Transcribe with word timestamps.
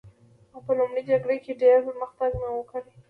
ما 0.51 0.59
په 0.65 0.71
لومړۍ 0.79 1.01
جګړه 1.09 1.35
کې 1.43 1.59
ډېر 1.61 1.77
پرمختګ 1.87 2.31
نه 2.41 2.49
و 2.53 2.61
کړی 2.71 2.91